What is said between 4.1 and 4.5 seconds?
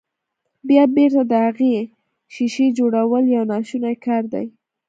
دی.